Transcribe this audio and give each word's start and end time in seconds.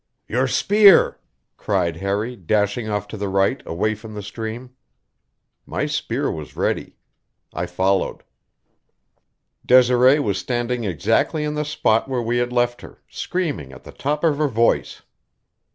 "Your 0.27 0.47
spear!" 0.47 1.19
cried 1.57 1.97
Harry, 1.97 2.35
dashing 2.35 2.89
off 2.89 3.07
to 3.09 3.17
the 3.17 3.29
right, 3.29 3.61
away 3.67 3.93
from 3.93 4.15
the 4.15 4.23
stream. 4.23 4.71
My 5.63 5.85
spear 5.85 6.31
was 6.31 6.55
ready. 6.55 6.95
I 7.53 7.67
followed. 7.67 8.23
Desiree 9.63 10.19
was 10.19 10.39
standing 10.39 10.85
exactly 10.85 11.43
in 11.43 11.53
the 11.53 11.63
spot 11.65 12.07
where 12.07 12.19
we 12.19 12.39
had 12.39 12.51
left 12.51 12.81
her, 12.81 13.03
screaming 13.07 13.71
at 13.71 13.83
the 13.83 13.91
top 13.91 14.23
of 14.23 14.39
her 14.39 14.47
voice. 14.47 15.03